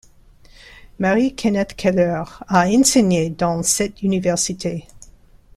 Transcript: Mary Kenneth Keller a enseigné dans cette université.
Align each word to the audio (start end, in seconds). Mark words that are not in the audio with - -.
Mary 0.97 1.29
Kenneth 1.29 1.75
Keller 1.77 2.25
a 2.49 2.65
enseigné 2.67 3.29
dans 3.35 3.61
cette 3.61 4.01
université. 4.01 4.87